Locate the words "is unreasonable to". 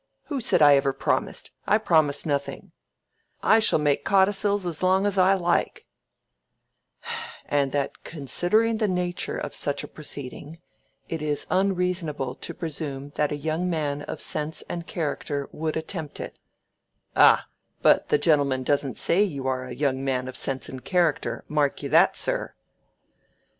11.21-12.53